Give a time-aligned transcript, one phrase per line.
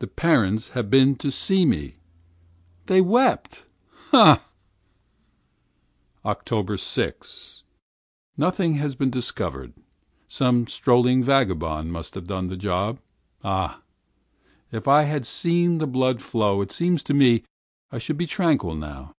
[0.00, 1.98] The parents have been to see me.
[2.86, 3.64] They wept!
[4.12, 4.44] Ah!
[6.24, 6.34] ah!
[6.34, 7.62] 6th October.
[8.36, 9.72] Nothing has been discovered.
[10.26, 12.70] Some strolling vagabond must have done the deed.
[12.72, 12.98] Ah!
[13.44, 13.82] ah!
[14.72, 17.44] If I had seen the blood flow, it seems to me
[17.92, 19.12] I should be tranquil now!